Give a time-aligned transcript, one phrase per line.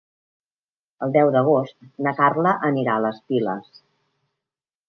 [1.07, 3.71] El deu d'agost na Carla anirà a les Piles.